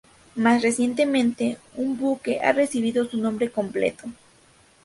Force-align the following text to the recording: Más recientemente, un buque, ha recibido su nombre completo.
Más 0.33 0.63
recientemente, 0.63 1.57
un 1.75 1.95
buque, 1.95 2.39
ha 2.39 2.53
recibido 2.53 3.05
su 3.07 3.17
nombre 3.21 3.51
completo. 3.51 4.05